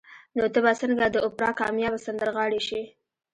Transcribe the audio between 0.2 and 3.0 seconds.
نو ته به څنګه د اوپرا کاميابه سندرغاړې شې